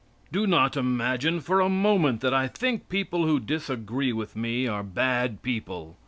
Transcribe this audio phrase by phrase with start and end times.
[0.31, 4.81] Do not imagine for a moment that I think people who disagree with me are
[4.81, 5.99] bad people.